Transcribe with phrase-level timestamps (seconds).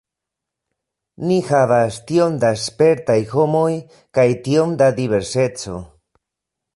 [1.31, 3.69] Ni havas tiom da spertaj homoj
[4.19, 5.77] kaj tiom da diverseco.